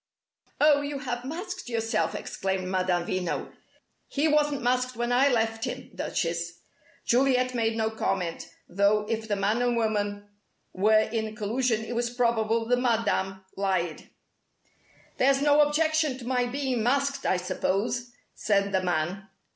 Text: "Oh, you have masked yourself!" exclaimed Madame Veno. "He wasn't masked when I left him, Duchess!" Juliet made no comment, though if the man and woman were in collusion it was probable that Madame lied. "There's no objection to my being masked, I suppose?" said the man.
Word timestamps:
"Oh, 0.59 0.81
you 0.81 0.97
have 0.97 1.25
masked 1.25 1.69
yourself!" 1.69 2.15
exclaimed 2.15 2.67
Madame 2.67 3.05
Veno. 3.05 3.51
"He 4.07 4.27
wasn't 4.27 4.63
masked 4.63 4.95
when 4.97 5.11
I 5.11 5.27
left 5.29 5.65
him, 5.65 5.91
Duchess!" 5.93 6.53
Juliet 7.05 7.53
made 7.53 7.75
no 7.77 7.91
comment, 7.91 8.49
though 8.67 9.05
if 9.07 9.27
the 9.27 9.35
man 9.35 9.61
and 9.61 9.77
woman 9.77 10.27
were 10.73 11.01
in 11.11 11.35
collusion 11.35 11.85
it 11.85 11.93
was 11.93 12.09
probable 12.09 12.65
that 12.65 12.79
Madame 12.79 13.45
lied. 13.55 14.09
"There's 15.17 15.39
no 15.39 15.61
objection 15.61 16.17
to 16.17 16.25
my 16.25 16.47
being 16.47 16.81
masked, 16.81 17.23
I 17.27 17.37
suppose?" 17.37 18.09
said 18.33 18.71
the 18.71 18.81
man. 18.81 19.29